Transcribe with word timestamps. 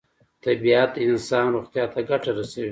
طبیعت 0.43 0.89
د 0.93 0.97
انسان 1.09 1.45
روغتیا 1.55 1.85
ته 1.93 1.99
ګټه 2.09 2.31
رسوي. 2.37 2.69